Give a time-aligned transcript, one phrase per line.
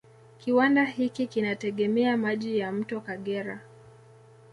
[0.39, 3.59] Kiwanda hiki kinategemea maji ya mto Kagera